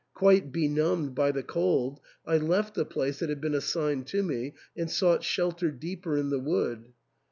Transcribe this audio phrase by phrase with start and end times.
[0.15, 4.55] Quite benumbed by the cold, I left the place that had been iassigned to me
[4.75, 6.91] and sought shelter deeper in the wood.